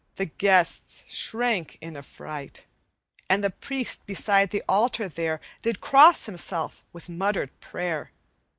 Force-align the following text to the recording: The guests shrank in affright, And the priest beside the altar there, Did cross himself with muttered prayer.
The 0.15 0.25
guests 0.25 1.13
shrank 1.13 1.77
in 1.79 1.95
affright, 1.95 2.65
And 3.29 3.43
the 3.43 3.51
priest 3.51 4.07
beside 4.07 4.49
the 4.49 4.63
altar 4.67 5.07
there, 5.07 5.39
Did 5.61 5.79
cross 5.79 6.25
himself 6.25 6.83
with 6.91 7.07
muttered 7.07 7.59
prayer. 7.59 8.11